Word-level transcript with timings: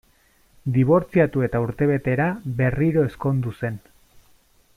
Dibortziatu 0.77 1.43
eta 1.47 1.61
urtebetera, 1.65 2.27
berriro 2.63 3.05
ezkondu 3.11 3.55
zen. 3.63 3.79